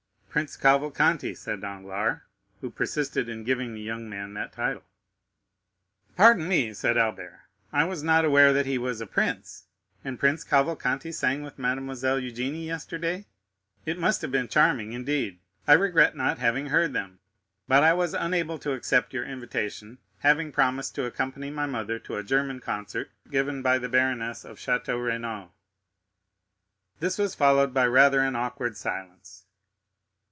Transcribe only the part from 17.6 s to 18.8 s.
But I was unable to